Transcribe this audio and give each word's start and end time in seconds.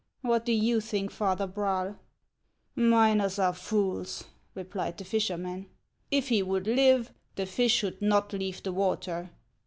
What 0.23 0.45
do 0.45 0.51
you 0.51 0.81
think, 0.81 1.11
Father 1.11 1.45
Braal?"" 1.45 1.99
Miners 2.75 3.37
are 3.37 3.53
fools," 3.53 4.23
replied 4.55 4.97
the 4.97 5.05
fisherman." 5.05 5.69
If 6.09 6.29
he 6.29 6.41
would 6.41 6.65
live, 6.65 7.13
the 7.35 7.45
fish 7.45 7.73
should 7.73 8.01
not 8.01 8.33
leave 8.33 8.63
the 8.63 8.71
water. 8.71 9.29